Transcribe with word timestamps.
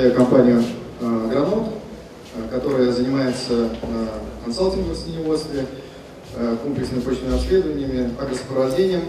возглавляю 0.00 0.14
компанию 0.14 0.62
Гранот, 1.00 1.68
которая 2.50 2.90
занимается 2.90 3.70
консалтингом 4.44 4.94
в 4.94 4.96
свиневодстве, 4.96 5.66
комплексными 6.62 7.02
почвенными 7.02 7.36
обследованиями, 7.36 8.10
агросопровождением. 8.18 9.02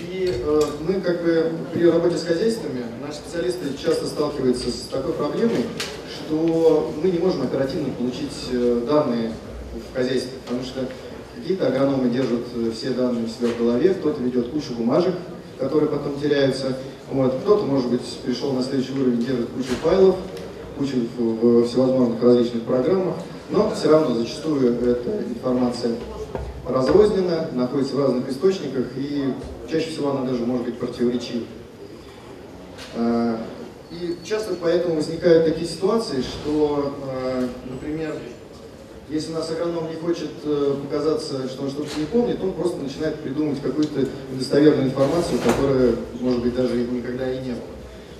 И 0.00 0.30
э, 0.30 0.60
мы 0.86 1.00
как 1.00 1.22
бы 1.22 1.52
при 1.72 1.88
работе 1.88 2.18
с 2.18 2.24
хозяйствами, 2.24 2.84
наши 3.00 3.18
специалисты 3.18 3.68
часто 3.82 4.06
сталкиваются 4.06 4.68
с 4.68 4.88
такой 4.90 5.14
проблемой, 5.14 5.64
что 6.10 6.92
мы 7.02 7.10
не 7.10 7.18
можем 7.18 7.42
оперативно 7.42 7.92
получить 7.94 8.50
э, 8.52 8.82
данные 8.86 9.32
в 9.72 9.96
хозяйстве, 9.96 10.32
потому 10.44 10.62
что 10.62 10.86
какие-то 11.36 11.68
агрономы 11.68 12.10
держат 12.10 12.42
э, 12.54 12.70
все 12.74 12.90
данные 12.90 13.24
у 13.24 13.28
себя 13.28 13.48
в 13.48 13.58
голове, 13.58 13.94
кто-то 13.94 14.22
ведет 14.22 14.50
кучу 14.50 14.74
бумажек, 14.74 15.14
которые 15.58 15.88
потом 15.88 16.20
теряются, 16.20 16.76
вот. 17.10 17.34
кто-то, 17.42 17.64
может 17.64 17.90
быть, 17.90 18.02
пришел 18.24 18.52
на 18.52 18.62
следующий 18.62 18.92
уровень, 18.92 19.24
держит 19.24 19.48
кучу 19.50 19.74
файлов, 19.82 20.16
кучу 20.78 20.96
в 21.18 21.64
всевозможных 21.66 22.22
различных 22.22 22.62
программах, 22.62 23.14
но 23.50 23.70
все 23.70 23.90
равно 23.90 24.14
зачастую 24.14 24.74
эта 24.80 25.22
информация 25.28 25.92
разрознена, 26.66 27.48
находится 27.52 27.94
в 27.94 28.00
разных 28.00 28.28
источниках 28.28 28.86
и 28.96 29.34
чаще 29.70 29.90
всего 29.90 30.10
она 30.10 30.22
даже 30.22 30.44
может 30.46 30.64
быть 30.64 30.78
противоречива. 30.78 31.44
И 33.90 34.16
часто 34.24 34.54
поэтому 34.60 34.96
возникают 34.96 35.44
такие 35.44 35.68
ситуации, 35.68 36.22
что, 36.22 36.94
а, 37.06 37.48
например, 37.70 38.14
если 39.08 39.32
у 39.32 39.34
нас 39.34 39.50
агроном 39.50 39.88
не 39.88 39.96
хочет 39.96 40.30
э, 40.44 40.76
показаться, 40.82 41.48
что 41.48 41.64
он 41.64 41.70
что-то 41.70 41.90
не 41.98 42.06
помнит, 42.06 42.42
он 42.42 42.52
просто 42.52 42.78
начинает 42.78 43.16
придумывать 43.16 43.60
какую-то 43.60 44.06
недостоверную 44.32 44.88
информацию, 44.88 45.38
которая, 45.44 45.94
может 46.20 46.42
быть, 46.42 46.54
даже 46.54 46.76
никогда 46.76 47.30
и 47.30 47.38
не 47.40 47.52
было. 47.52 47.74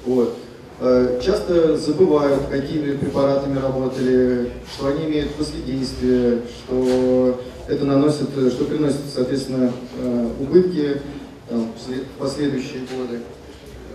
Вот. 0.04 0.34
А, 0.80 1.20
часто 1.20 1.76
забывают, 1.76 2.48
какими 2.50 2.96
препаратами 2.96 3.58
работали, 3.58 4.50
что 4.72 4.88
они 4.88 5.06
имеют 5.06 5.34
последействие, 5.34 6.42
что 6.48 7.40
это 7.68 7.84
наносит, 7.84 8.28
что 8.30 8.64
приносит, 8.64 9.00
соответственно, 9.12 9.72
э, 9.98 10.28
убытки 10.40 11.00
там, 11.48 11.72
в 11.72 12.18
последующие 12.18 12.80
годы. 12.80 13.20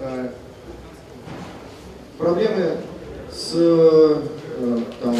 Э, 0.01 0.29
проблемы 2.17 2.77
с, 3.31 3.51
э, 3.53 4.21
там, 5.01 5.15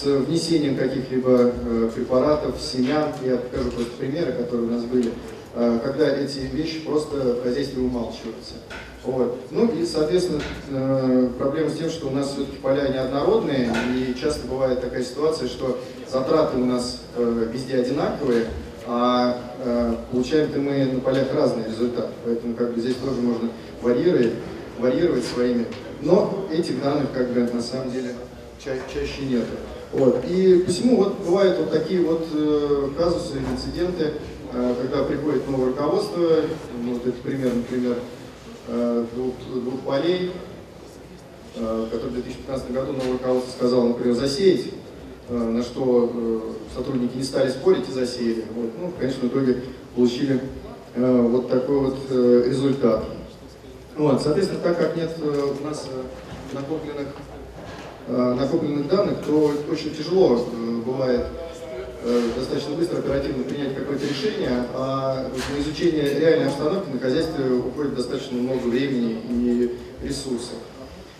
с 0.00 0.04
внесением 0.04 0.76
каких-либо 0.76 1.52
препаратов, 1.94 2.60
семян, 2.60 3.12
я 3.24 3.36
покажу 3.36 3.70
просто 3.70 3.92
примеры, 3.98 4.32
которые 4.32 4.68
у 4.68 4.70
нас 4.70 4.84
были, 4.84 5.12
когда 5.54 6.08
эти 6.08 6.40
вещи 6.52 6.80
просто 6.80 7.16
в 7.34 7.42
хозяйстве 7.42 7.82
умалчиваются. 7.82 8.54
Вот. 9.04 9.38
Ну 9.50 9.66
и, 9.72 9.86
соответственно, 9.86 10.42
э, 10.70 11.30
проблема 11.38 11.70
с 11.70 11.78
тем, 11.78 11.88
что 11.88 12.08
у 12.08 12.10
нас 12.10 12.32
все-таки 12.32 12.56
поля 12.56 12.88
неоднородные, 12.88 13.72
и 13.94 14.14
часто 14.20 14.46
бывает 14.46 14.80
такая 14.80 15.02
ситуация, 15.02 15.48
что 15.48 15.78
затраты 16.10 16.58
у 16.58 16.64
нас 16.64 17.00
э, 17.16 17.48
везде 17.50 17.78
одинаковые, 17.78 18.46
а 18.86 19.38
э, 19.64 19.94
получаем-то 20.10 20.58
мы 20.58 20.84
на 20.84 21.00
полях 21.00 21.32
разный 21.32 21.64
результат. 21.64 22.10
Поэтому 22.24 22.54
как 22.54 22.74
бы 22.74 22.80
здесь 22.80 22.96
тоже 22.96 23.20
можно 23.20 23.48
варьировать, 23.80 24.34
варьировать 24.78 25.24
своими. 25.24 25.66
Но 26.02 26.46
этих 26.52 26.82
данных 26.82 27.06
как 27.14 27.30
бы 27.30 27.40
на 27.52 27.62
самом 27.62 27.90
деле 27.90 28.14
ча 28.62 28.72
чаще 28.92 29.22
нет. 29.22 29.44
Вот. 29.92 30.24
И 30.28 30.62
посему 30.66 30.96
вот 30.96 31.18
бывают 31.24 31.58
вот 31.58 31.70
такие 31.70 32.02
вот 32.02 32.26
э, 32.32 32.88
казусы, 32.96 33.38
инциденты, 33.38 34.12
э, 34.52 34.74
когда 34.82 35.04
приходит 35.04 35.48
новое 35.48 35.68
руководство, 35.68 36.20
вот 36.84 37.06
это 37.06 37.22
пример, 37.22 37.54
например, 37.54 37.96
Э, 38.70 39.06
двух, 39.14 39.34
двух 39.62 39.80
полей, 39.80 40.30
э, 41.56 41.86
который 41.90 42.10
в 42.10 42.22
2015 42.22 42.70
году 42.70 42.92
новое 42.92 43.12
руководство 43.12 43.50
сказало, 43.50 43.88
например, 43.88 44.14
засеять, 44.14 44.66
э, 45.30 45.34
на 45.34 45.62
что 45.62 46.54
сотрудники 46.76 47.16
не 47.16 47.22
стали 47.22 47.48
спорить 47.48 47.88
и 47.88 47.92
засеяли. 47.92 48.44
Вот. 48.54 48.70
Ну, 48.78 48.88
в 48.88 49.00
конечном 49.00 49.28
итоге 49.28 49.62
получили 49.94 50.40
вот 50.96 51.48
такой 51.48 51.78
вот 51.78 51.98
результат. 52.10 53.04
Вот, 53.96 54.20
соответственно, 54.20 54.60
так 54.62 54.78
как 54.78 54.96
нет 54.96 55.16
у 55.22 55.64
нас 55.64 55.86
накопленных, 56.52 57.08
накопленных 58.08 58.88
данных, 58.88 59.18
то 59.26 59.52
очень 59.70 59.94
тяжело 59.94 60.46
бывает 60.84 61.26
Э, 62.00 62.22
достаточно 62.36 62.76
быстро, 62.76 62.98
оперативно 62.98 63.42
принять 63.42 63.74
какое-то 63.74 64.06
решение, 64.06 64.64
а 64.72 65.28
на 65.28 65.60
изучение 65.60 66.18
реальной 66.20 66.46
обстановки 66.46 66.90
на 66.90 67.00
хозяйстве 67.00 67.50
уходит 67.50 67.96
достаточно 67.96 68.38
много 68.38 68.66
времени 68.68 69.20
и 69.28 69.76
ресурсов. 70.06 70.54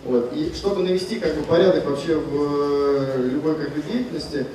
Вот. 0.05 0.33
И 0.37 0.53
чтобы 0.55 0.85
навести 0.85 1.19
как 1.19 1.35
бы, 1.35 1.43
порядок 1.43 1.85
вообще 1.85 2.15
в 2.15 2.33
э, 2.33 3.29
любой 3.29 3.57
как 3.57 3.75
бы, 3.75 3.83
деятельности, 3.83 4.47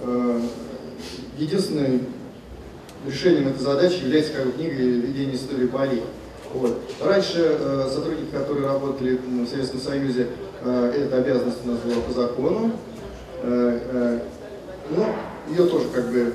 э, 0.00 0.40
единственным 1.38 2.06
решением 3.06 3.48
этой 3.48 3.62
задачи 3.62 4.02
является 4.02 4.32
как 4.32 4.46
бы, 4.46 4.52
книга 4.52 4.74
«Введение 4.74 5.36
истории 5.36 5.68
полей». 5.68 6.02
Вот. 6.52 6.80
Раньше 7.00 7.56
э, 7.58 7.88
сотрудники, 7.88 8.32
которые 8.32 8.66
работали 8.66 9.20
в 9.24 9.46
Советском 9.46 9.80
Союзе, 9.80 10.22
э, 10.22 10.47
эта 10.62 11.18
обязанность 11.18 11.58
у 11.64 11.68
нас 11.68 11.78
была 11.80 12.02
по 12.02 12.12
закону. 12.12 12.72
Э, 13.42 13.80
э, 13.92 14.20
но 14.90 15.06
ее 15.50 15.66
тоже 15.66 15.88
как 15.94 16.10
бы 16.10 16.32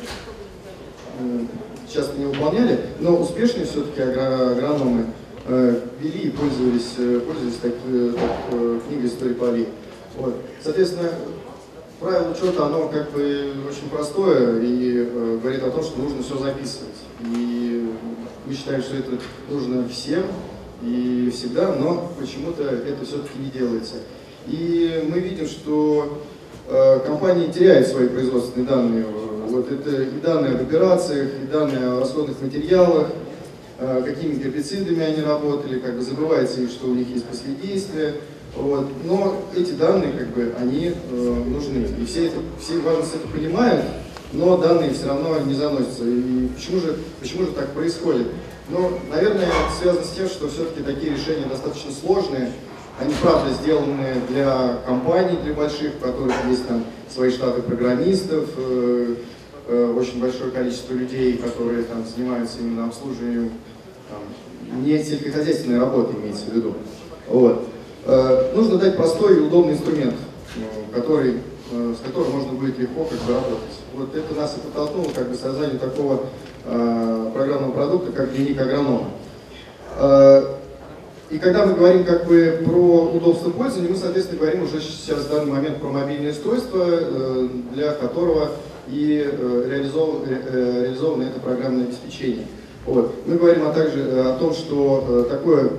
часто 1.91 2.17
не 2.17 2.25
выполняли, 2.25 2.79
но 2.99 3.17
успешные 3.17 3.65
все-таки 3.65 4.01
агрономы 4.01 5.07
э, 5.45 5.79
вели 5.99 6.19
и 6.27 6.29
пользовались, 6.31 6.93
э, 6.97 7.19
пользовались 7.19 7.57
так, 7.61 7.73
э, 7.87 8.13
так, 8.13 8.87
книгой 8.87 9.07
истории 9.07 9.33
полей. 9.33 9.69
Вот. 10.17 10.35
Соответственно, 10.61 11.09
правило 11.99 12.31
учета, 12.31 12.65
оно 12.65 12.87
как 12.87 13.11
бы 13.11 13.53
очень 13.67 13.89
простое 13.91 14.61
и 14.61 15.07
э, 15.07 15.39
говорит 15.41 15.63
о 15.63 15.71
том, 15.71 15.83
что 15.83 15.99
нужно 15.99 16.23
все 16.23 16.37
записывать. 16.37 16.95
И 17.21 17.91
мы 18.45 18.53
считаем, 18.53 18.81
что 18.81 18.95
это 18.95 19.11
нужно 19.49 19.87
всем 19.87 20.23
и 20.83 21.31
всегда, 21.33 21.73
но 21.75 22.11
почему-то 22.19 22.63
это 22.63 23.05
все-таки 23.05 23.39
не 23.39 23.49
делается. 23.49 23.95
И 24.47 25.07
мы 25.09 25.19
видим, 25.19 25.47
что 25.47 26.21
Э, 26.65 26.99
компании 27.05 27.51
теряют 27.51 27.87
свои 27.87 28.07
производственные 28.07 28.67
данные. 28.67 29.05
Вот 29.47 29.69
это 29.69 30.01
и 30.01 30.19
данные 30.21 30.53
об 30.53 30.61
операциях, 30.61 31.29
и 31.43 31.45
данные 31.45 31.89
о 31.89 31.99
расходных 31.99 32.41
материалах, 32.41 33.07
э, 33.79 34.01
какими 34.05 34.35
гербицидами 34.35 35.03
они 35.03 35.21
работали, 35.21 35.79
как 35.79 35.95
бы 35.95 36.01
забывается, 36.01 36.65
что 36.69 36.87
у 36.87 36.95
них 36.95 37.09
есть 37.09 37.25
последействия. 37.25 38.15
Вот. 38.55 38.87
Но 39.03 39.43
эти 39.55 39.71
данные, 39.71 40.13
как 40.13 40.29
бы, 40.29 40.53
они 40.57 40.93
э, 40.93 41.43
нужны. 41.47 41.85
И 41.99 42.05
все, 42.05 42.27
это, 42.27 42.37
все 42.61 42.79
важность 42.79 43.15
это 43.15 43.27
понимают, 43.27 43.83
но 44.31 44.55
данные 44.57 44.93
все 44.93 45.07
равно 45.07 45.37
не 45.39 45.55
заносятся. 45.55 46.05
И 46.05 46.47
почему 46.55 46.79
же, 46.79 46.97
почему 47.19 47.45
же 47.45 47.51
так 47.51 47.73
происходит? 47.73 48.27
Ну, 48.69 48.91
наверное, 49.09 49.45
это 49.45 49.77
связано 49.79 50.05
с 50.05 50.11
тем, 50.11 50.27
что 50.27 50.47
все-таки 50.49 50.83
такие 50.83 51.13
решения 51.13 51.45
достаточно 51.45 51.91
сложные, 51.91 52.51
они, 52.99 53.13
правда, 53.21 53.51
сделаны 53.53 54.21
для 54.29 54.77
компаний, 54.85 55.37
для 55.43 55.53
больших, 55.53 55.93
у 55.99 56.05
которых 56.05 56.33
есть 56.47 56.67
там 56.67 56.85
свои 57.09 57.31
штаты 57.31 57.61
программистов, 57.61 58.49
э, 58.55 59.15
э, 59.67 59.93
очень 59.97 60.21
большое 60.21 60.51
количество 60.51 60.93
людей, 60.93 61.37
которые 61.37 61.83
там 61.83 62.05
занимаются 62.05 62.59
именно 62.59 62.85
обслуживанием, 62.85 63.51
там, 64.09 64.83
не 64.83 65.03
сельскохозяйственной 65.03 65.79
работы 65.79 66.15
имеется 66.17 66.45
в 66.45 66.55
виду. 66.55 66.75
Вот. 67.27 67.67
Э, 68.05 68.51
нужно 68.55 68.77
дать 68.77 68.95
простой 68.95 69.37
и 69.37 69.39
удобный 69.39 69.73
инструмент, 69.73 70.15
который, 70.93 71.39
э, 71.71 71.95
с 71.97 72.05
которым 72.05 72.33
можно 72.33 72.53
будет 72.53 72.77
легко 72.77 73.05
как 73.05 73.19
бы 73.19 73.33
работать. 73.33 73.75
Вот 73.95 74.15
это 74.15 74.33
нас 74.35 74.55
и 74.57 74.59
подтолкнуло 74.59 75.11
как 75.13 75.29
бы 75.29 75.35
созданию 75.35 75.79
такого 75.79 76.21
э, 76.65 77.31
программного 77.33 77.71
продукта, 77.71 78.11
как 78.11 78.33
дневник 78.33 78.59
агронома. 78.59 79.09
Э, 79.97 80.55
и 81.33 81.39
когда 81.39 81.65
мы 81.65 81.73
говорим 81.73 82.03
как 82.03 82.27
бы 82.27 82.61
про 82.63 83.09
удобство 83.11 83.49
пользования, 83.49 83.89
мы, 83.89 83.95
соответственно, 83.97 84.39
говорим 84.39 84.63
уже 84.63 84.79
сейчас 84.79 85.25
в 85.25 85.29
данный 85.31 85.51
момент 85.51 85.79
про 85.79 85.89
мобильное 85.89 86.31
устройство, 86.31 86.83
э, 86.85 87.49
для 87.73 87.93
которого 87.93 88.51
и 88.87 89.27
э, 89.31 89.67
реализовано, 89.67 90.27
э, 90.29 90.83
реализовано 90.83 91.23
это 91.23 91.39
программное 91.39 91.85
обеспечение. 91.85 92.45
Вот. 92.85 93.15
Мы 93.25 93.37
говорим 93.37 93.65
а 93.65 93.73
также 93.73 94.01
о 94.01 94.37
том, 94.37 94.53
что 94.53 95.25
такое 95.27 95.71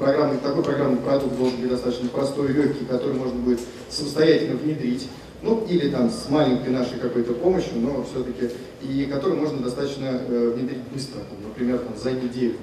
программный, 0.00 0.38
такой 0.38 0.64
программный 0.64 1.00
продукт 1.00 1.36
должен 1.36 1.60
быть 1.60 1.70
достаточно 1.70 2.08
простой 2.08 2.48
легкий, 2.48 2.84
который 2.84 3.14
можно 3.14 3.38
будет 3.40 3.60
самостоятельно 3.88 4.56
внедрить, 4.56 5.08
ну 5.42 5.64
или 5.68 5.88
там 5.90 6.10
с 6.10 6.28
маленькой 6.28 6.70
нашей 6.70 6.98
какой-то 6.98 7.34
помощью, 7.34 7.76
но 7.76 8.04
все-таки, 8.04 8.50
и 8.82 9.04
который 9.04 9.36
можно 9.36 9.58
достаточно 9.58 10.18
внедрить 10.28 10.82
быстро, 10.92 11.20
например, 11.44 11.78
там, 11.78 11.96
за 11.96 12.12
неделю. 12.12 12.56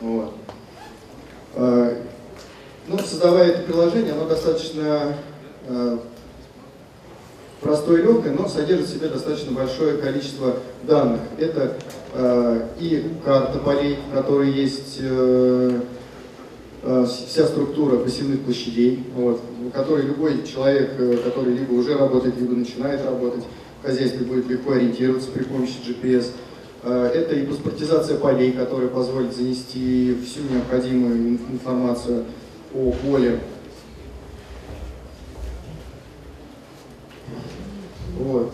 Вот. 0.00 0.34
Э, 1.54 1.96
ну, 2.86 2.98
создавая 2.98 3.48
это 3.48 3.62
приложение, 3.62 4.12
оно 4.12 4.26
достаточно 4.26 5.16
э, 5.66 5.98
простое 7.60 8.00
и 8.00 8.02
легкое, 8.02 8.32
но 8.32 8.48
содержит 8.48 8.86
в 8.86 8.90
себе 8.92 9.08
достаточно 9.08 9.52
большое 9.52 9.96
количество 9.96 10.56
данных. 10.84 11.20
Это 11.38 11.76
э, 12.12 12.68
и 12.78 13.10
карта 13.24 13.58
полей, 13.58 13.98
в 14.10 14.14
которой 14.14 14.50
есть 14.50 15.00
вся 17.06 17.46
структура 17.46 17.96
посевных 17.98 18.42
площадей, 18.42 19.04
вот, 19.14 19.40
в 19.60 19.70
которой 19.70 20.06
любой 20.06 20.44
человек, 20.44 20.96
который 21.24 21.54
либо 21.54 21.72
уже 21.72 21.96
работает, 21.96 22.38
либо 22.38 22.54
начинает 22.54 23.04
работать 23.04 23.44
в 23.80 23.86
хозяйстве, 23.86 24.24
будет 24.24 24.48
легко 24.48 24.72
ориентироваться 24.72 25.30
при 25.30 25.42
помощи 25.42 25.76
GPS. 25.86 26.30
Это 26.84 27.34
и 27.34 27.44
паспортизация 27.44 28.18
полей, 28.18 28.52
которая 28.52 28.88
позволит 28.88 29.34
занести 29.34 30.16
всю 30.24 30.40
необходимую 30.52 31.38
информацию 31.50 32.24
о 32.72 32.92
поле 32.92 33.40
Вот. 38.18 38.52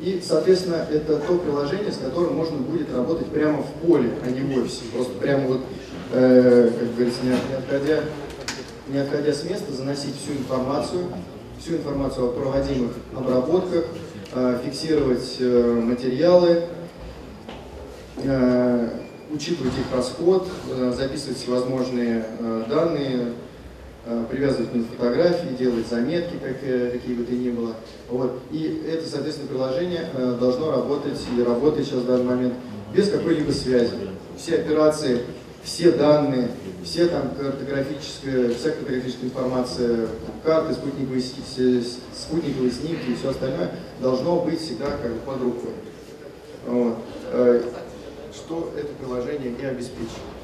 И, 0.00 0.12
соответственно, 0.30 0.86
это 0.90 1.16
то 1.18 1.38
приложение, 1.38 1.92
с 1.92 1.96
которым 1.96 2.36
можно 2.36 2.56
будет 2.56 2.94
работать 2.94 3.26
прямо 3.26 3.62
в 3.62 3.86
поле, 3.86 4.12
а 4.24 4.30
не 4.30 4.40
в 4.40 4.58
офисе. 4.58 4.82
Просто 4.94 5.12
прямо 5.14 5.48
вот, 5.48 5.60
э, 6.12 6.70
как 6.78 6.94
говорится, 6.94 7.20
не, 7.22 7.30
не, 7.30 7.54
отходя, 7.58 8.00
не 8.88 8.98
отходя 8.98 9.32
с 9.32 9.44
места, 9.44 9.72
заносить 9.72 10.14
всю 10.16 10.32
информацию, 10.32 11.08
всю 11.58 11.76
информацию 11.76 12.28
о 12.28 12.32
проводимых 12.32 12.92
обработках, 13.14 13.86
э, 14.32 14.58
фиксировать 14.64 15.36
э, 15.40 15.82
материалы, 15.84 16.62
э, 18.22 18.88
учитывать 19.32 19.74
их 19.74 19.96
расход, 19.96 20.48
э, 20.70 20.92
записывать 20.96 21.38
всевозможные 21.38 22.24
э, 22.38 22.64
данные, 22.68 23.32
привязывать 24.30 24.70
к 24.70 24.74
ним 24.74 24.86
фотографии, 24.86 25.54
делать 25.58 25.86
заметки, 25.86 26.34
как, 26.42 26.56
э, 26.62 26.90
какие 26.92 27.14
бы 27.14 27.24
то 27.24 27.32
ни 27.32 27.50
было. 27.50 27.74
Вот. 28.08 28.40
И 28.50 28.82
это, 28.88 29.06
соответственно, 29.06 29.48
приложение 29.48 30.08
э, 30.14 30.36
должно 30.40 30.70
работать 30.70 31.20
и 31.36 31.42
работает 31.42 31.86
сейчас 31.86 32.00
в 32.00 32.06
данный 32.06 32.24
момент 32.24 32.54
без 32.94 33.10
какой-либо 33.10 33.50
связи. 33.52 33.92
Все 34.38 34.56
операции, 34.56 35.20
все 35.62 35.92
данные, 35.92 36.50
все 36.82 37.08
там 37.08 37.32
картографическая, 37.38 38.54
вся 38.54 38.70
картографическая 38.70 39.26
информация, 39.26 40.08
карты, 40.42 40.72
спутниковые, 40.72 41.22
спутниковые 41.22 42.70
снимки 42.70 43.10
и 43.10 43.14
все 43.14 43.30
остальное 43.30 43.70
должно 44.00 44.40
быть 44.40 44.60
всегда 44.60 44.86
как 45.02 45.12
бы 45.12 45.18
под 45.20 45.42
рукой. 45.42 45.72
Вот. 46.66 46.96
Что 48.34 48.72
это 48.76 48.88
приложение 48.94 49.50
не 49.50 49.66
обеспечивает. 49.66 50.39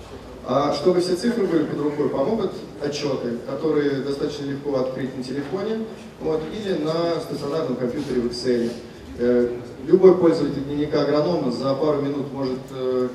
А 0.49 0.73
чтобы 0.73 1.01
все 1.01 1.17
цифры 1.17 1.45
были 1.47 1.65
под 1.65 1.81
рукой, 1.81 2.09
помогут 2.09 2.53
отчеты, 2.81 3.39
которые 3.49 4.03
достаточно 4.03 4.45
легко 4.45 4.79
открыть 4.79 5.17
на 5.17 5.25
телефоне 5.25 5.81
вот, 6.21 6.41
или 6.55 6.75
на 6.75 7.21
стационарном 7.21 7.75
компьютере 7.75 8.21
в 8.21 8.27
Excel. 8.27 8.71
Э, 9.19 9.57
любой 9.87 10.17
пользователь 10.17 10.63
дневника 10.63 11.03
агронома 11.03 11.51
за 11.51 11.75
пару 11.75 12.01
минут 12.01 12.33
может 12.33 12.61
э, 12.71 13.09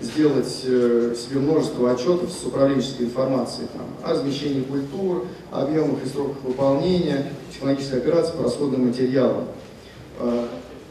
сделать 0.00 0.62
э, 0.64 1.14
себе 1.14 1.40
множество 1.40 1.90
отчетов 1.90 2.30
с 2.30 2.46
управленческой 2.46 3.06
информацией 3.06 3.66
там, 3.74 3.86
о 4.02 4.14
размещении 4.14 4.62
культур, 4.62 5.26
объемах 5.50 6.02
и 6.02 6.08
сроках 6.08 6.36
выполнения, 6.44 7.32
технологической 7.52 7.98
операции 7.98 8.36
по 8.36 8.44
расходным 8.44 8.86
материалам. 8.86 9.46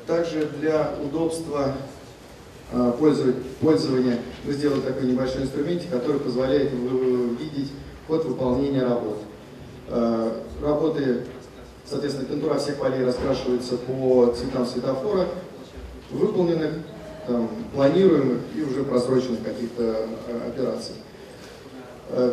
Также 0.05 0.49
для 0.59 0.91
удобства 1.03 1.75
пользования, 2.71 4.19
мы 4.43 4.53
сделали 4.53 4.81
такой 4.81 5.07
небольшой 5.07 5.43
инструментик, 5.43 5.89
который 5.89 6.19
позволяет 6.19 6.71
видеть 6.71 7.71
ход 8.07 8.25
выполнения 8.25 8.83
работ. 8.83 9.17
А, 9.87 10.43
работы, 10.61 11.21
соответственно, 11.85 12.27
контура 12.27 12.59
всех 12.59 12.75
полей 12.75 13.05
раскрашивается 13.05 13.75
по 13.75 14.33
цветам 14.37 14.65
светофора, 14.65 15.27
выполненных, 16.11 16.73
там, 17.27 17.49
планируемых 17.73 18.39
и 18.55 18.61
уже 18.61 18.83
просроченных 18.83 19.43
каких-то 19.43 20.07
а, 20.27 20.49
операций. 20.49 20.95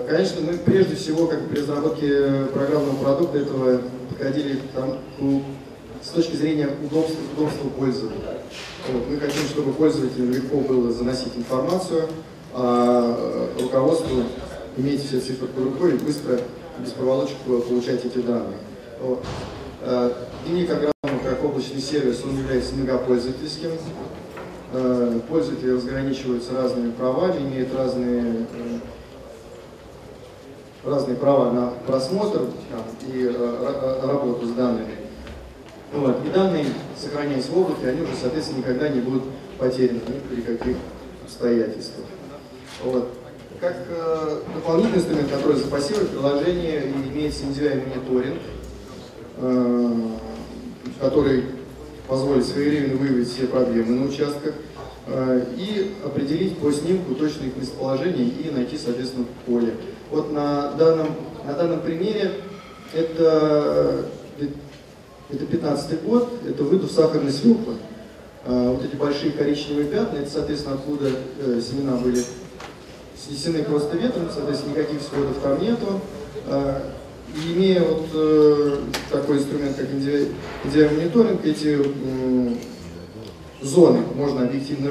Конечно, 0.09 0.41
мы 0.41 0.57
прежде 0.57 0.95
всего, 0.95 1.27
как 1.27 1.49
при 1.49 1.61
разработке 1.61 2.47
программного 2.55 2.97
продукта 2.97 3.37
этого 3.37 3.83
подходили 4.09 4.59
там, 4.75 4.99
с 6.03 6.09
точки 6.09 6.35
зрения 6.35 6.71
удобства, 6.83 7.19
удобства 7.37 7.69
пользователя. 7.69 8.36
Вот, 8.89 9.09
мы 9.11 9.17
хотим, 9.19 9.43
чтобы 9.49 9.73
пользователям 9.73 10.31
легко 10.31 10.59
было 10.59 10.93
заносить 10.93 11.37
информацию, 11.37 12.05
а 12.55 13.51
э, 13.59 13.63
руководству 13.63 14.23
иметь 14.77 15.05
все 15.05 15.19
цифры 15.19 15.49
под 15.49 15.65
рукой 15.65 15.95
и 15.95 15.99
быстро, 15.99 16.39
без 16.79 16.91
проволочек 16.93 17.37
получать 17.39 18.05
эти 18.05 18.19
данные. 18.19 18.59
Вот. 19.01 19.25
Э, 19.83 20.13
Дневник 20.47 20.71
агронома 20.71 21.23
как 21.25 21.45
облачный 21.45 21.81
сервис, 21.81 22.23
он 22.25 22.39
является 22.39 22.77
многопользовательским. 22.77 23.71
Э, 24.73 25.21
пользователи 25.29 25.71
разграничиваются 25.71 26.55
разными 26.55 26.93
правами, 26.93 27.41
имеют 27.41 27.75
разные 27.75 28.47
разные 30.85 31.17
права 31.17 31.51
на 31.51 31.73
просмотр 31.85 32.43
и 33.13 33.27
работу 34.05 34.47
с 34.47 34.51
данными. 34.51 35.06
Вот. 35.93 36.25
И 36.27 36.31
данные, 36.31 36.67
сохраняясь 36.99 37.49
в 37.49 37.59
облаке, 37.59 37.89
они 37.89 38.03
уже, 38.03 38.13
соответственно, 38.21 38.59
никогда 38.59 38.89
не 38.89 39.01
будут 39.01 39.25
потеряны 39.59 40.01
ни 40.09 40.35
при 40.35 40.43
каких 40.43 40.77
обстоятельствах. 41.25 42.07
Вот. 42.85 43.09
Как 43.61 43.77
э, 43.89 44.41
дополнительный 44.55 44.99
инструмент, 44.99 45.31
который 45.31 45.57
запассирует 45.57 46.11
приложение, 46.11 46.93
имеется 47.11 47.45
NDVI 47.45 47.89
мониторинг, 47.89 48.41
э, 49.39 49.95
который 51.01 51.45
позволит 52.07 52.45
своевременно 52.45 52.97
выявить 52.99 53.29
все 53.29 53.47
проблемы 53.47 54.01
на 54.01 54.07
участках 54.07 54.55
э, 55.07 55.45
и 55.57 55.95
определить 56.05 56.59
по 56.59 56.71
снимку 56.71 57.15
точное 57.15 57.49
их 57.49 57.57
местоположение 57.57 58.27
и 58.27 58.51
найти, 58.51 58.77
соответственно, 58.77 59.27
поле. 59.47 59.75
Вот 60.11 60.33
на 60.33 60.73
данном, 60.73 61.09
на 61.47 61.55
данном 61.55 61.81
примере 61.81 62.33
это 62.93 64.07
это 65.29 65.45
15 65.45 66.03
год, 66.05 66.33
это 66.49 66.63
выдув 66.63 66.91
сахарной 66.91 67.33
свеклы. 67.33 67.75
А, 68.45 68.73
вот 68.73 68.85
эти 68.85 68.95
большие 68.95 69.33
коричневые 69.33 69.87
пятна, 69.87 70.19
это, 70.19 70.31
соответственно, 70.31 70.77
откуда 70.77 71.11
э, 71.41 71.61
семена 71.61 71.97
были 71.97 72.23
снесены 73.17 73.65
просто 73.65 73.97
ветром, 73.97 74.29
соответственно, 74.33 74.73
никаких 74.73 75.01
всходов 75.01 75.37
там 75.43 75.61
нету. 75.61 76.01
А, 76.47 76.93
и 77.35 77.53
имея 77.55 77.83
вот 77.83 78.07
э, 78.15 78.79
такой 79.11 79.39
инструмент, 79.39 79.77
как 79.77 79.89
мониторинг, 80.93 81.45
эти 81.45 81.79
зоны 83.61 84.01
можно 84.15 84.43
объективно 84.43 84.91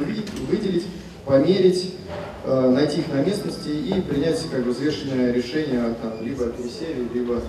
выделить, 0.50 0.86
померить, 1.25 1.93
э, 2.43 2.69
найти 2.71 3.00
их 3.00 3.07
на 3.07 3.24
местности 3.24 3.69
и 3.69 4.01
принять 4.01 4.45
как 4.51 4.65
бы 4.65 4.71
взвешенное 4.71 5.31
решение 5.31 5.95
там, 6.01 6.21
либо 6.21 6.45
о 6.45 6.50
пересеве, 6.50 7.07
либо 7.13 7.41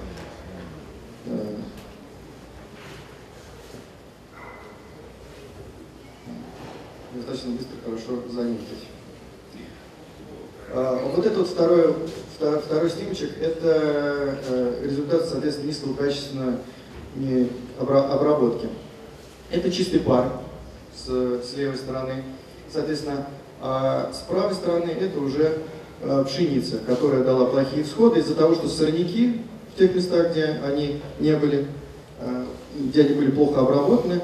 достаточно 7.16 7.52
быстро, 7.52 7.76
хорошо 7.84 8.32
заметить. 8.32 8.86
А, 10.72 11.12
вот 11.14 11.24
этот 11.24 11.38
вот 11.38 11.48
второй, 11.48 11.94
второй 12.36 12.90
снимочек, 12.90 13.30
это 13.40 14.38
э, 14.48 14.82
результат, 14.84 15.26
соответственно, 15.26 15.66
низкого 15.66 15.94
качества 15.94 16.58
обработки. 17.78 18.68
Это 19.50 19.70
чистый 19.70 20.00
пар 20.00 20.32
с, 20.94 21.06
с 21.06 21.56
левой 21.56 21.76
стороны. 21.76 22.24
Соответственно, 22.70 23.26
а 23.60 24.12
с 24.12 24.18
правой 24.28 24.54
стороны 24.54 24.90
это 24.90 25.18
уже 25.20 25.58
э, 26.02 26.24
пшеница, 26.26 26.78
которая 26.86 27.24
дала 27.24 27.46
плохие 27.46 27.84
всходы 27.84 28.20
из-за 28.20 28.34
того, 28.34 28.54
что 28.54 28.68
сорняки 28.68 29.40
в 29.74 29.78
тех 29.78 29.94
местах, 29.94 30.32
где 30.32 30.60
они 30.64 31.00
не 31.20 31.36
были, 31.36 31.66
э, 32.20 32.44
где 32.78 33.02
они 33.02 33.14
были 33.14 33.30
плохо 33.30 33.60
обработаны, 33.60 34.20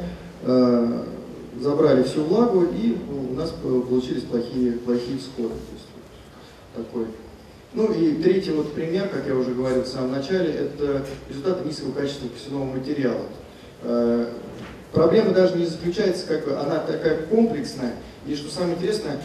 забрали 1.60 2.02
всю 2.02 2.24
влагу, 2.24 2.64
и 2.64 2.96
у 3.10 3.34
нас 3.34 3.50
получились 3.50 4.22
плохие, 4.22 4.72
плохие 4.72 5.18
всходы. 5.18 5.54
То 5.54 5.72
есть, 5.74 5.86
такой. 6.74 7.06
Ну 7.74 7.90
и 7.92 8.22
третий 8.22 8.50
вот 8.50 8.72
пример, 8.74 9.08
как 9.08 9.26
я 9.26 9.34
уже 9.34 9.54
говорил 9.54 9.82
в 9.82 9.88
самом 9.88 10.12
начале, 10.12 10.52
это 10.52 11.04
результаты 11.28 11.66
низкого 11.66 11.92
качества 11.92 12.28
посевного 12.28 12.64
материала. 12.64 13.24
Э, 13.82 14.26
проблема 14.92 15.32
даже 15.32 15.56
не 15.56 15.64
заключается, 15.64 16.26
как 16.26 16.48
она 16.48 16.80
такая 16.80 17.22
комплексная, 17.26 17.94
и 18.26 18.34
что 18.34 18.52
самое 18.52 18.76
интересное, 18.76 19.22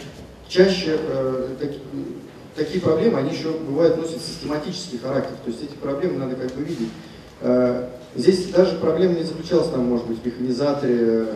чаще 0.47 0.97
э, 0.97 1.47
таки, 1.59 1.79
такие 2.55 2.81
проблемы, 2.81 3.19
они 3.19 3.31
еще 3.31 3.51
бывают 3.51 3.97
носят 3.97 4.21
систематический 4.21 4.97
характер, 4.97 5.35
то 5.43 5.51
есть 5.51 5.63
эти 5.63 5.73
проблемы 5.73 6.17
надо 6.17 6.35
как 6.35 6.53
бы 6.53 6.63
видеть. 6.63 6.89
Э, 7.41 7.89
здесь 8.15 8.45
даже 8.45 8.77
проблема 8.77 9.15
не 9.15 9.23
заключалась 9.23 9.67
там, 9.69 9.83
может 9.83 10.07
быть, 10.07 10.19
в 10.21 10.25
механизаторе 10.25 11.27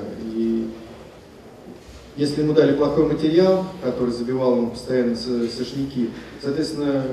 если 2.22 2.44
ему 2.44 2.54
дали 2.54 2.76
плохой 2.76 3.08
материал, 3.08 3.66
который 3.84 4.12
забивал 4.12 4.56
ему 4.56 4.68
постоянно 4.70 5.16
сошники, 5.16 6.12
соответственно, 6.40 7.04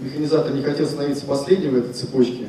механизатор 0.00 0.52
не 0.52 0.62
хотел 0.62 0.86
становиться 0.86 1.24
последним 1.24 1.74
в 1.74 1.76
этой 1.76 1.92
цепочке, 1.92 2.48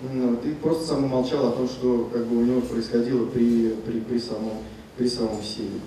вот, 0.00 0.46
и 0.46 0.50
просто 0.62 0.86
сам 0.86 1.08
молчал 1.08 1.48
о 1.48 1.50
том, 1.50 1.68
что 1.68 2.08
как 2.12 2.24
бы, 2.24 2.36
у 2.36 2.44
него 2.44 2.60
происходило 2.60 3.26
при, 3.26 3.70
при, 3.84 3.98
при, 3.98 4.18
самом, 4.20 4.58
при 4.96 5.08
самом 5.08 5.42
силе. 5.42 5.80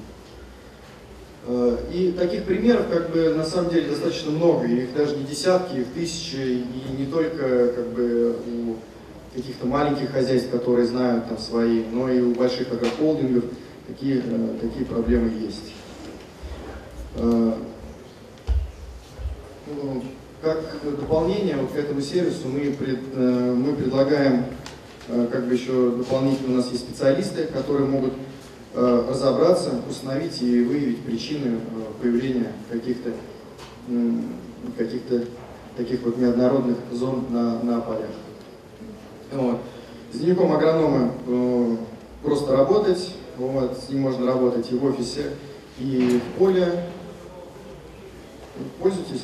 Э, 1.47 1.77
и 1.93 2.11
таких 2.11 2.43
примеров, 2.43 2.89
как 2.89 3.09
бы, 3.11 3.33
на 3.35 3.45
самом 3.45 3.71
деле 3.71 3.89
достаточно 3.89 4.31
много, 4.31 4.67
их 4.67 4.93
даже 4.93 5.15
не 5.15 5.23
десятки, 5.23 5.77
их 5.77 5.93
тысячи, 5.93 6.35
и 6.35 6.99
не 6.99 7.05
только, 7.05 7.69
как 7.69 7.87
бы, 7.93 8.35
у 8.47 8.75
каких-то 9.33 9.65
маленьких 9.65 10.11
хозяйств, 10.11 10.51
которые 10.51 10.85
знают 10.85 11.29
там 11.29 11.37
свои, 11.37 11.85
но 11.89 12.09
и 12.09 12.19
у 12.19 12.35
больших 12.35 12.69
агрохолдингов 12.73 13.45
такие, 13.87 14.21
э, 14.25 14.57
такие 14.61 14.85
проблемы 14.85 15.29
есть. 15.41 15.73
Э, 17.15 17.53
ну, 19.67 20.03
как 20.41 20.59
дополнение 20.83 21.55
вот 21.55 21.71
к 21.71 21.75
этому 21.75 22.01
сервису 22.01 22.49
мы, 22.49 22.71
пред, 22.71 23.15
мы 23.15 23.73
предлагаем, 23.75 24.45
как 25.07 25.47
бы 25.47 25.53
еще 25.53 25.91
дополнительно 25.91 26.55
у 26.55 26.57
нас 26.57 26.69
есть 26.69 26.83
специалисты, 26.83 27.45
которые 27.45 27.87
могут 27.87 28.13
Э, 28.75 29.05
разобраться, 29.07 29.69
установить 29.87 30.41
и 30.41 30.63
выявить 30.63 31.03
причины 31.03 31.57
э, 31.57 32.01
появления 32.01 32.53
каких-то 32.71 33.11
каких-то 34.75 35.25
таких 35.77 36.01
вот 36.01 36.17
неоднородных 36.17 36.77
зон 36.91 37.25
на, 37.29 37.61
на 37.61 37.81
полях. 37.81 38.09
Вот. 39.31 39.59
С 40.11 40.17
дневником 40.17 40.53
агронома 40.53 41.11
э, 41.27 41.77
просто 42.23 42.55
работать, 42.55 43.13
вот, 43.37 43.77
с 43.77 43.89
ним 43.89 44.01
можно 44.01 44.25
работать 44.25 44.71
и 44.71 44.75
в 44.75 44.85
офисе, 44.85 45.31
и 45.79 46.19
в 46.19 46.37
поле. 46.37 46.85
Пользуйтесь. 48.79 49.23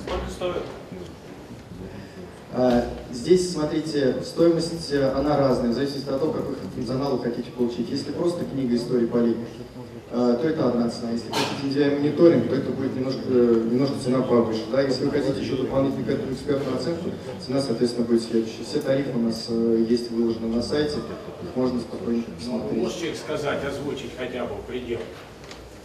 Сколько 0.00 0.30
стоит? 0.30 0.62
А, 2.52 2.84
здесь, 3.12 3.52
смотрите, 3.52 4.16
стоимость, 4.24 4.90
э, 4.92 5.10
она 5.10 5.36
разная, 5.36 5.70
в 5.70 5.74
зависимости 5.74 6.08
от 6.08 6.18
того, 6.18 6.32
какой 6.32 6.54
функционал 6.74 7.16
вы 7.16 7.22
хотите 7.22 7.50
получить. 7.50 7.90
Если 7.90 8.12
просто 8.12 8.44
книга 8.44 8.74
истории 8.76 9.06
а, 9.12 9.34
то 10.10 10.48
это 10.48 10.68
одна 10.68 10.88
цена. 10.88 11.10
Если 11.12 11.28
хотите 11.28 11.66
индивидуальный 11.66 11.98
мониторинг, 11.98 12.48
то 12.48 12.54
это 12.54 12.70
будет 12.70 12.94
немножко, 12.94 13.28
немножко 13.28 13.94
цена 14.02 14.22
повыше. 14.22 14.62
Да? 14.70 14.82
Если 14.82 15.04
вы 15.04 15.10
хотите 15.10 15.40
еще 15.40 15.56
дополнительно 15.56 16.04
к 16.04 16.08
этому 16.08 16.32
экспертную 16.32 16.76
оценку, 16.76 17.10
цена, 17.44 17.60
соответственно, 17.60 18.06
будет 18.06 18.22
следующая. 18.22 18.64
Все 18.64 18.80
тарифы 18.80 19.16
у 19.16 19.20
нас 19.20 19.46
э, 19.48 19.84
есть 19.88 20.10
выложены 20.10 20.54
на 20.54 20.62
сайте, 20.62 20.96
их 20.96 21.56
можно 21.56 21.80
спокойно 21.80 22.22
посмотреть. 22.22 22.72
Ну, 22.72 22.82
можете 22.82 23.14
сказать, 23.14 23.64
озвучить 23.64 24.12
хотя 24.16 24.44
бы 24.44 24.54
предел? 24.66 25.00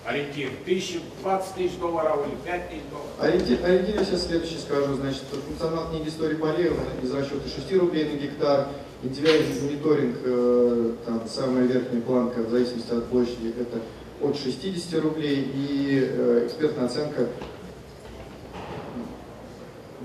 Ориентир 0.04 0.50
тысячу, 0.66 1.00
20 1.22 1.54
тысяч 1.56 1.78
долларов 1.78 2.26
или 2.28 2.36
5 2.44 2.70
тысяч 2.70 2.82
долларов? 2.90 3.12
Ориентир, 3.20 3.64
ориентир 3.64 4.00
я 4.00 4.06
сейчас 4.06 4.26
следующий 4.26 4.58
скажу. 4.58 4.96
Значит, 4.96 5.24
функционал 5.46 5.90
книги 5.90 6.10
истории 6.10 6.36
полей 6.36 6.72
из 7.04 7.12
расчета 7.14 7.48
6 7.48 7.74
рублей 7.80 8.06
на 8.06 8.18
гектар, 8.18 8.68
индивидуальный 9.04 9.62
мониторинг, 9.62 10.18
э, 10.24 10.92
там, 11.06 11.24
самая 11.28 11.66
верхняя 11.66 12.02
планка, 12.02 12.40
в 12.40 12.50
зависимости 12.50 12.92
от 12.92 13.06
площади, 13.06 13.54
это 13.60 13.80
от 14.22 14.38
60 14.38 15.02
рублей, 15.02 15.52
и 15.54 16.00
э, 16.02 16.44
экспертная 16.46 16.86
оценка 16.86 17.28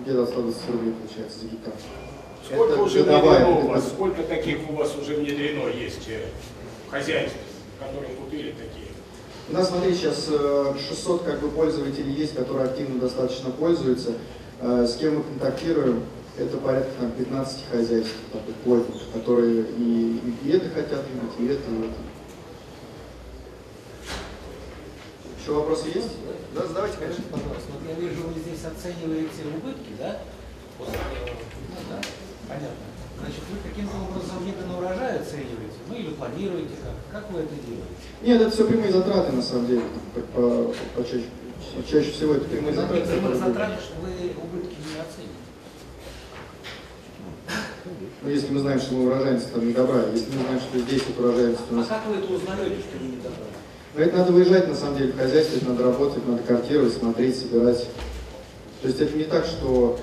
где-то 0.02 0.26
120 0.26 0.70
рублей 0.70 0.94
получается 0.94 1.40
за 1.40 1.46
гектар. 1.48 1.74
Сколько 2.44 2.72
это 2.72 2.82
уже 2.82 3.02
внедрено 3.02 3.48
у 3.50 3.66
вас, 3.68 3.88
сколько 3.88 4.22
таких 4.22 4.70
у 4.70 4.74
вас 4.74 4.96
уже 4.96 5.16
внедрено 5.16 5.68
есть 5.68 6.08
э, 6.08 6.26
хозяйств, 6.90 7.36
которые 7.78 8.14
купили 8.14 8.52
такие? 8.52 8.86
У 9.48 9.52
нас, 9.52 9.68
смотри, 9.68 9.94
сейчас 9.94 10.28
600 10.88 11.22
как 11.22 11.40
бы, 11.40 11.48
пользователей 11.50 12.12
есть, 12.12 12.34
которые 12.34 12.64
активно 12.64 12.98
достаточно 12.98 13.50
пользуются. 13.50 14.14
С 14.60 14.96
кем 14.96 15.18
мы 15.18 15.22
контактируем, 15.22 16.02
это 16.38 16.56
порядка 16.58 16.90
там, 17.00 17.10
15 17.12 17.64
хозяйств, 17.70 18.14
таких 18.32 18.54
плотников, 18.56 19.02
которые 19.14 19.64
и, 19.78 20.20
и 20.44 20.50
это 20.50 20.68
хотят 20.68 21.04
иметь, 21.10 21.32
и 21.38 21.52
это, 21.52 21.70
и 21.70 21.78
это. 21.78 21.94
Еще 25.40 25.52
вопросы 25.52 25.88
есть? 25.94 26.12
Да, 26.54 26.66
задавайте, 26.66 26.96
конечно. 26.98 27.24
Пожалуйста, 27.30 27.72
вот 27.72 27.88
я 27.88 27.94
вижу, 27.94 28.22
вы 28.22 28.40
здесь 28.40 28.64
оцениваете 28.64 29.46
убытки, 29.56 29.92
да? 29.98 30.18
Вот, 30.78 30.88
э, 30.88 31.30
ну 31.70 31.76
да, 31.88 32.00
понятно. 32.48 32.84
Значит, 33.18 33.40
вы 33.50 33.56
каким-то 33.66 33.96
образом 33.96 34.44
виды 34.44 34.66
на 34.66 34.76
урожай 34.76 35.20
оцениваете, 35.20 35.80
ну 35.88 35.94
или 35.94 36.10
планируете 36.10 36.74
как? 36.84 37.22
Как 37.22 37.32
вы 37.32 37.40
это 37.40 37.54
делаете? 37.64 37.96
Нет, 38.22 38.42
это 38.42 38.50
все 38.50 38.66
прямые 38.66 38.92
затраты 38.92 39.32
на 39.32 39.42
самом 39.42 39.66
деле. 39.68 39.82
По, 40.14 40.20
по, 40.20 40.74
по 40.96 41.02
чаще, 41.02 41.24
чаще 41.88 42.10
всего 42.10 42.34
это 42.34 42.44
прямые 42.44 42.74
затраты. 42.74 43.06
Прямые 43.06 43.36
затраты, 43.36 43.76
вы 44.02 44.10
убытки 44.36 44.76
не 44.92 45.00
оцените. 45.00 45.46
Ну, 48.22 48.30
если 48.30 48.52
мы 48.52 48.60
знаем, 48.60 48.80
что 48.80 48.94
мы 48.94 49.06
урожайность 49.06 49.52
там 49.52 49.66
не 49.66 49.72
добрали, 49.72 50.12
если 50.12 50.34
мы 50.34 50.42
знаем, 50.42 50.60
что 50.60 50.78
здесь 50.78 51.02
вот 51.06 51.24
урожайность 51.24 51.60
у 51.70 51.74
нас... 51.74 51.86
А 51.90 51.94
как 51.94 52.06
вы 52.06 52.14
это 52.16 52.32
узнаете, 52.32 52.76
что 52.80 52.98
вы 52.98 53.08
не 53.08 53.16
добрали? 53.16 53.56
Но 53.94 54.02
это 54.02 54.16
надо 54.16 54.32
выезжать, 54.32 54.68
на 54.68 54.74
самом 54.74 54.98
деле, 54.98 55.12
в 55.12 55.18
хозяйстве, 55.18 55.58
это 55.58 55.70
надо 55.70 55.84
работать, 55.84 56.26
надо 56.26 56.42
картировать, 56.42 56.94
смотреть, 56.94 57.38
собирать. 57.38 57.88
То 58.82 58.88
есть 58.88 59.00
это 59.00 59.16
не 59.16 59.24
так, 59.24 59.44
что 59.44 59.98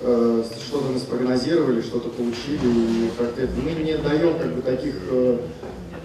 э, 0.00 0.44
что-то 0.66 0.88
мы 0.90 0.98
спрогнозировали, 0.98 1.80
что-то 1.80 2.08
получили, 2.10 3.06
и 3.06 3.10
как-то 3.18 3.42
это. 3.42 3.52
Мы 3.54 3.72
не 3.72 3.96
даем 3.96 4.38
как 4.38 4.54
бы 4.54 4.62
таких, 4.62 4.94
э, 5.10 5.38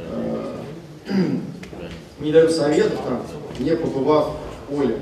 э, 0.10 0.56
не 2.20 2.32
даем 2.32 2.50
советов 2.50 3.00
там, 3.06 3.22
не 3.60 3.76
побывав 3.76 4.38
в 4.68 4.74
поле. 4.74 4.96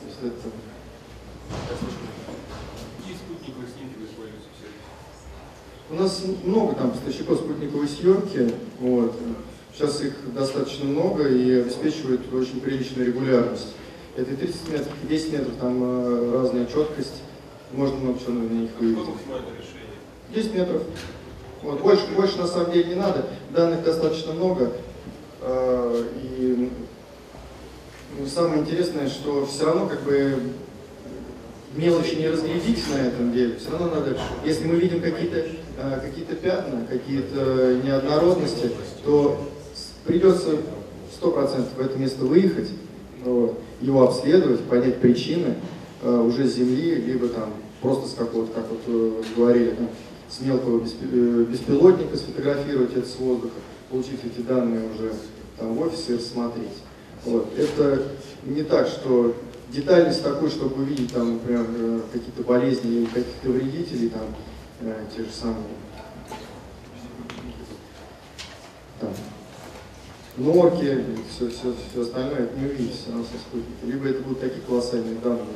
То 0.00 0.28
есть 0.28 0.34
это, 0.34 0.48
У 5.90 5.94
нас 5.96 6.22
много 6.44 6.74
там 6.76 6.92
поставщиков 6.92 7.38
спутниковой 7.38 7.88
съемки, 7.88 8.54
вот. 8.78 9.12
сейчас 9.74 10.00
их 10.02 10.14
достаточно 10.32 10.84
много 10.84 11.28
и 11.28 11.62
обеспечивают 11.62 12.32
очень 12.32 12.60
приличную 12.60 13.08
регулярность. 13.08 13.74
Это 14.16 14.36
30 14.36 14.68
метров, 14.68 14.92
10 15.08 15.32
метров, 15.32 15.54
там 15.60 15.82
э, 15.82 16.32
разная 16.32 16.66
четкость, 16.66 17.22
можно 17.72 17.96
много 17.96 18.20
чего 18.20 18.34
на 18.34 18.42
них 18.44 18.70
выявить. 18.78 19.04
10 20.32 20.54
метров. 20.54 20.82
Вот. 21.62 21.80
Больше, 21.80 22.06
больше 22.16 22.38
на 22.38 22.46
самом 22.46 22.70
деле 22.70 22.90
не 22.90 22.94
надо, 22.94 23.26
данных 23.52 23.82
достаточно 23.82 24.32
много. 24.32 24.72
Э, 25.40 26.04
и 26.22 26.70
ну, 28.16 28.26
самое 28.26 28.60
интересное, 28.60 29.08
что 29.08 29.44
все 29.44 29.66
равно 29.66 29.88
как 29.88 30.02
бы 30.02 30.40
мелочи 31.74 32.14
не 32.14 32.28
разглядеть 32.28 32.84
на 32.90 33.08
этом 33.08 33.32
деле. 33.32 33.56
Все 33.56 33.70
равно 33.70 33.88
надо, 33.88 34.16
если 34.44 34.66
мы 34.66 34.76
видим 34.76 35.00
какие-то 35.00 35.46
а, 35.82 36.00
какие 36.00 36.24
пятна, 36.24 36.86
какие-то 36.88 37.80
неоднородности, 37.84 38.70
то 39.04 39.40
придется 40.04 40.56
сто 41.14 41.30
процентов 41.30 41.74
в 41.76 41.80
это 41.80 41.98
место 41.98 42.24
выехать, 42.24 42.70
его 43.80 44.02
обследовать, 44.02 44.60
понять 44.60 44.96
причины 45.00 45.56
а, 46.02 46.22
уже 46.22 46.46
с 46.46 46.54
земли, 46.54 46.94
либо 46.94 47.28
там 47.28 47.52
просто 47.80 48.08
с 48.08 48.14
какого-то, 48.14 48.52
как 48.52 48.70
вот 48.70 48.80
э, 48.86 49.22
говорили, 49.36 49.70
там, 49.70 49.88
с 50.28 50.40
мелкого 50.40 50.82
э, 50.82 51.46
беспилотника 51.50 52.16
сфотографировать 52.16 52.96
это 52.96 53.06
с 53.06 53.16
воздуха, 53.16 53.54
получить 53.90 54.20
эти 54.24 54.44
данные 54.44 54.82
уже 54.94 55.12
там 55.58 55.74
в 55.74 55.80
офисе 55.82 56.12
и 56.12 56.16
рассмотреть. 56.16 56.78
Вот. 57.24 57.48
Это 57.56 58.02
не 58.44 58.62
так, 58.62 58.86
что 58.86 59.34
детальность 59.70 60.22
такой, 60.22 60.50
чтобы 60.50 60.82
увидеть 60.82 61.12
там, 61.12 61.34
например, 61.34 61.66
э, 61.68 62.00
какие-то 62.12 62.42
болезни 62.42 62.90
или 62.90 63.04
каких-то 63.06 63.50
вредителей, 63.50 64.10
там, 64.10 64.22
э, 64.80 65.04
те 65.14 65.24
же 65.24 65.30
самые 65.30 65.64
там, 69.00 69.10
норки, 70.36 71.04
все, 71.30 71.48
все, 71.48 71.74
все 71.90 72.02
остальное, 72.02 72.44
это 72.44 72.58
не 72.58 72.66
увидите 72.66 72.98
равно 73.08 73.24
со 73.24 73.38
спутника. 73.38 73.84
Либо 73.84 74.08
это 74.08 74.22
будут 74.22 74.40
такие 74.40 74.62
колоссальные 74.62 75.16
данные. 75.16 75.46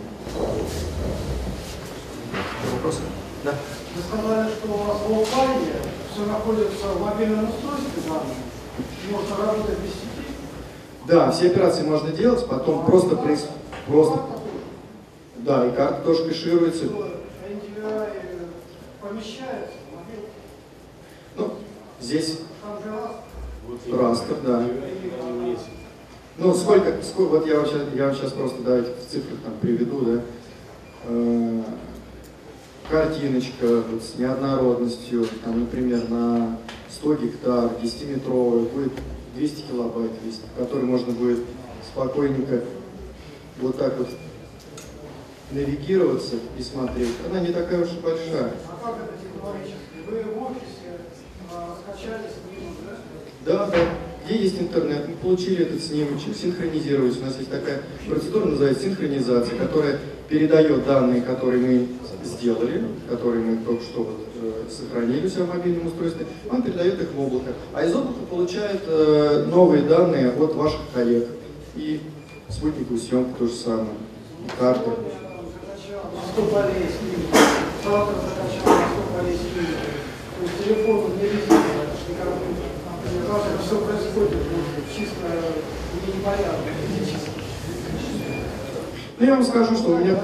Вопросы? 2.73 3.01
Да. 3.45 3.55
Вы 3.95 4.03
сказали, 4.03 4.51
что 4.51 4.73
у 4.73 4.77
вас 4.77 4.99
в 5.07 5.11
Лопайне 5.11 5.73
все 6.13 6.27
находится 6.27 6.87
в 6.89 7.01
мобильном 7.01 7.49
устройстве 7.49 8.03
данных, 8.09 8.37
можно 9.11 9.37
работать 9.37 9.79
без 9.79 9.91
сети? 9.91 10.29
Да, 11.07 11.31
все 11.31 11.51
операции 11.51 11.83
можно 11.83 12.11
делать, 12.11 12.47
потом 12.49 12.85
просто 12.87 13.17
происходит 13.17 13.65
Просто. 13.87 14.19
Да, 15.37 15.67
и 15.67 15.73
карта 15.73 16.03
тоже 16.05 16.25
кэшируется. 16.25 16.85
Помещается 19.25 19.79
Ну, 21.37 21.55
здесь 21.99 22.41
растер, 23.91 24.37
да. 24.45 24.67
Ну, 26.37 26.55
сколько, 26.55 27.03
сколько, 27.03 27.31
вот 27.39 27.47
я 27.47 27.61
вам 27.61 27.67
сейчас, 27.67 27.83
я 27.95 28.07
вам 28.07 28.15
сейчас 28.15 28.33
просто 28.33 28.63
давайте 28.63 28.91
в 28.91 29.11
цифрах 29.11 29.39
там 29.45 29.55
приведу, 29.63 30.01
да. 30.01 30.23
Э, 31.05 31.63
картиночка 32.91 33.83
вот, 33.91 34.03
с 34.03 34.19
неоднородностью, 34.19 35.27
там, 35.45 35.61
например, 35.61 36.09
на 36.11 36.59
100 36.91 37.15
гектар, 37.15 37.71
10-метровая, 37.81 38.69
будет 38.69 38.93
200 39.37 39.63
килобайт 39.63 40.11
весит, 40.23 40.43
который 40.59 40.85
можно 40.85 41.13
будет 41.13 41.39
спокойненько 41.93 42.63
вот 43.61 43.79
так 43.79 43.97
вот 43.97 44.09
навигироваться 45.53 46.35
и 46.59 46.63
смотреть, 46.63 47.15
она 47.31 47.41
не 47.41 47.53
такая 47.53 47.85
уж 47.85 47.91
и 47.91 48.01
большая. 48.01 48.53
А 48.85 48.89
как 48.89 48.97
это 48.97 49.15
технологически? 49.17 49.97
Вы 50.07 50.23
в 50.35 50.43
офисе 50.43 51.01
а, 51.51 51.75
скачали 51.81 52.29
с 52.29 52.37
ним, 52.51 52.77
да? 52.85 52.97
Да, 53.47 53.67
да, 53.67 53.79
где 54.25 54.43
есть 54.43 54.61
интернет, 54.61 55.09
мы 55.09 55.15
получили 55.17 55.65
этот 55.65 55.83
снимочек, 55.83 56.37
синхронизировались. 56.37 57.19
У 57.19 57.25
нас 57.25 57.39
есть 57.39 57.51
такая 57.51 57.83
процедура, 58.07 58.47
называется 58.47 58.85
синхронизация, 58.85 59.59
которая 59.59 59.99
передает 60.29 60.87
данные, 60.87 61.23
которые 61.23 61.61
мы 61.61 61.89
сделали, 62.25 62.85
которые 63.09 63.43
мы 63.43 63.65
только 63.65 63.83
что 63.83 64.03
вот, 64.03 64.21
э, 64.43 64.71
сохранили 64.71 65.27
у 65.27 65.29
себя 65.29 65.45
в 65.45 65.49
мобильном 65.49 65.87
устройстве, 65.87 66.27
он 66.51 66.63
передает 66.63 67.01
их 67.01 67.13
в 67.13 67.21
облако. 67.21 67.53
А 67.73 67.85
из 67.85 67.95
облака 67.95 68.21
получает 68.31 68.83
э, 68.87 69.47
новые 69.49 69.83
данные 69.83 70.31
от 70.31 70.55
ваших 70.55 70.81
коллег. 70.93 71.29
И 71.77 72.01
спутниковую 72.49 73.01
съемку 73.01 73.39
то 73.39 73.47
же 73.47 73.55
самое, 73.55 73.89
и 74.47 74.61
карты. 74.61 74.91
На 74.91 76.33
100 76.33 76.43
полей 76.43 76.87
снимет, 76.89 77.29
завтра 77.85 78.15
закачал 78.15 78.79
на 78.79 78.87
100 78.89 79.19
полей 79.19 79.37
снимет. 79.37 79.79
То 80.45 80.51
есть 80.51 80.65
телефон 80.65 81.13
не 81.13 81.29
компьютер. 81.29 82.69
Например, 83.03 83.27
завтра 83.27 83.59
все 83.65 83.81
происходит 83.81 84.39
ну, 84.53 84.83
чисто 84.95 85.27
не 85.95 86.19
непонятно, 86.19 86.71
физически. 86.87 87.31
Ну, 89.19 89.27
я 89.27 89.35
вам 89.37 89.45
скажу, 89.45 89.75
что 89.75 89.93
у 89.93 89.99
меня, 89.99 90.19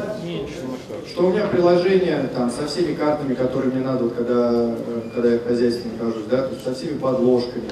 что 1.09 1.27
у 1.27 1.31
меня 1.31 1.47
приложение 1.47 2.29
там 2.35 2.51
со 2.51 2.67
всеми 2.67 2.95
картами, 2.95 3.33
которые 3.35 3.73
мне 3.73 3.83
надо, 3.83 4.05
вот, 4.05 4.15
когда, 4.15 4.53
э, 4.53 5.01
когда 5.15 5.33
я 5.33 5.39
в 5.39 5.47
хозяйстве 5.47 5.91
нахожусь, 5.93 6.27
да, 6.29 6.43
то 6.43 6.53
есть 6.53 6.65
со 6.65 6.75
всеми 6.75 6.99
подложками, 6.99 7.71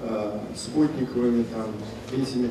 э, 0.00 0.38
спутниковыми, 0.56 1.44
там, 1.52 1.66
этими, 2.18 2.48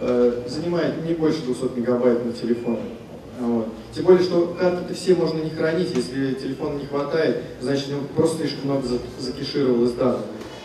э, 0.00 0.44
занимает 0.46 1.04
не 1.06 1.12
больше 1.12 1.42
200 1.42 1.78
мегабайт 1.78 2.24
на 2.24 2.32
телефоне. 2.32 2.96
Вот. 3.40 3.67
Тем 3.98 4.06
более, 4.06 4.22
что 4.22 4.56
карты-то 4.56 4.94
все 4.94 5.16
можно 5.16 5.40
не 5.40 5.50
хранить, 5.50 5.92
если 5.92 6.32
телефона 6.34 6.78
не 6.78 6.86
хватает, 6.86 7.42
значит, 7.60 7.88
он 7.92 8.06
просто 8.14 8.46
слишком 8.46 8.66
много 8.66 8.86
за- 8.86 9.00
закешировалось 9.18 9.90
данных. 9.90 10.20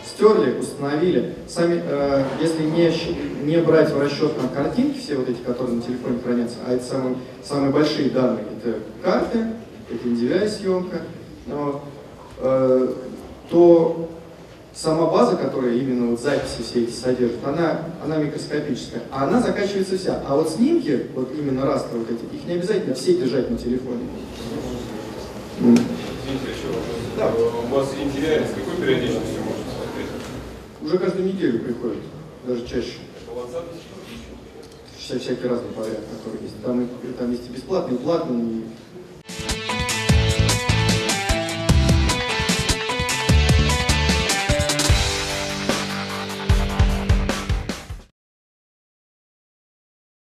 Стерли, 0.06 0.56
установили. 0.56 1.34
Сами, 1.48 1.82
э, 1.84 2.22
если 2.40 2.62
не, 2.62 2.92
не 3.44 3.56
брать 3.56 3.90
в 3.90 4.00
расчет 4.00 4.36
там, 4.36 4.50
картинки, 4.50 5.00
все 5.00 5.16
вот 5.16 5.28
эти, 5.28 5.38
которые 5.38 5.78
на 5.78 5.82
телефоне 5.82 6.20
хранятся, 6.24 6.58
а 6.64 6.74
это 6.74 6.84
самые, 6.84 7.16
самые 7.42 7.72
большие 7.72 8.10
данные, 8.10 8.44
это 8.62 8.78
карты, 9.02 9.38
это 9.90 10.08
NDVI 10.08 10.48
съемка, 10.48 11.00
э, 12.38 12.88
то 13.50 14.10
сама 14.74 15.06
база, 15.06 15.36
которая 15.36 15.74
именно 15.74 16.10
вот 16.10 16.20
записи 16.20 16.62
все 16.62 16.84
эти 16.84 16.92
содержит, 16.92 17.44
она, 17.44 17.80
она 18.04 18.16
микроскопическая, 18.16 19.02
а 19.10 19.24
она 19.24 19.40
закачивается 19.40 19.96
вся. 19.96 20.22
А 20.26 20.36
вот 20.36 20.50
снимки, 20.50 21.06
вот 21.14 21.32
именно 21.36 21.64
растро 21.64 21.98
вот 21.98 22.08
эти, 22.10 22.24
их 22.34 22.44
не 22.46 22.54
обязательно 22.54 22.94
все 22.94 23.14
держать 23.16 23.50
на 23.50 23.56
телефоне. 23.56 24.02
Извините, 25.60 25.82
еще 26.50 26.66
вопрос. 26.68 26.96
Да. 27.16 27.30
У 27.70 27.74
вас 27.74 27.88
индивидуально 28.00 28.46
с 28.46 28.50
какой 28.50 28.76
периодичностью 28.84 29.40
можно 29.42 29.64
смотреть? 29.64 30.08
Уже 30.82 30.98
каждую 30.98 31.28
неделю 31.28 31.60
приходят, 31.60 32.02
даже 32.46 32.66
чаще. 32.66 32.98
По 33.26 33.32
WhatsApp? 33.32 33.64
Вся, 34.98 35.18
всякий 35.18 35.46
разный 35.46 35.68
порядок, 35.76 36.00
который 36.16 36.42
есть. 36.42 36.60
Там, 36.64 36.82
и- 36.82 37.12
там 37.18 37.30
есть 37.30 37.46
и 37.48 37.52
бесплатный, 37.52 37.96
и 37.96 37.98
платный, 37.98 38.40
и 38.40 38.64